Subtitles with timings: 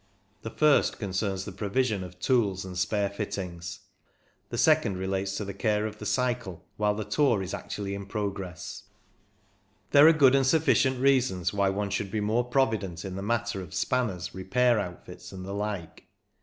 [0.41, 3.81] The first concerns the provision of tools and spare fittings;
[4.49, 7.37] the second re lates to the care of the cycle while the 238 CYCLING IN
[7.37, 8.83] THE ALPS tour is actually in progress.
[9.91, 13.61] There are good and sufficient reasons why one should be more provident in the matter
[13.61, 16.05] of spanners, repair outfits, and the like.